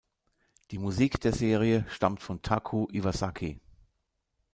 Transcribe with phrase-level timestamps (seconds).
[0.71, 3.59] Die Musik der Serie stammt von Taku Iwasaki.